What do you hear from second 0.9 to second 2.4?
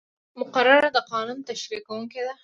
د قانون تشریح کوونکې ده.